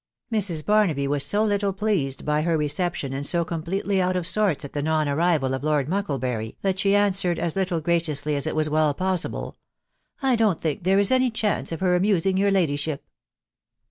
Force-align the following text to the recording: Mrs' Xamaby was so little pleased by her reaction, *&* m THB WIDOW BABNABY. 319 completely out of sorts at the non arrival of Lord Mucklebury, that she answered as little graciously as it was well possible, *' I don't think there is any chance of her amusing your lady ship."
Mrs' 0.31 0.63
Xamaby 0.63 1.05
was 1.07 1.23
so 1.23 1.43
little 1.43 1.73
pleased 1.73 2.25
by 2.25 2.41
her 2.41 2.57
reaction, 2.57 3.13
*&* 3.13 3.13
m 3.13 3.21
THB 3.21 3.21
WIDOW 3.21 3.43
BABNABY. 3.43 3.45
319 3.45 3.45
completely 3.83 4.01
out 4.01 4.15
of 4.15 4.25
sorts 4.25 4.65
at 4.65 4.73
the 4.73 4.81
non 4.81 5.07
arrival 5.07 5.53
of 5.53 5.63
Lord 5.63 5.87
Mucklebury, 5.87 6.55
that 6.63 6.79
she 6.79 6.95
answered 6.95 7.37
as 7.37 7.55
little 7.55 7.81
graciously 7.81 8.35
as 8.35 8.47
it 8.47 8.55
was 8.55 8.67
well 8.67 8.95
possible, 8.95 9.57
*' 9.89 10.21
I 10.23 10.35
don't 10.35 10.59
think 10.59 10.83
there 10.85 10.97
is 10.97 11.11
any 11.11 11.29
chance 11.29 11.71
of 11.71 11.81
her 11.81 11.95
amusing 11.95 12.35
your 12.35 12.49
lady 12.49 12.77
ship." 12.77 13.03